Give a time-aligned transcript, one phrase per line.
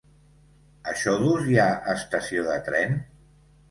[0.93, 3.03] A Xodos hi ha estació de tren?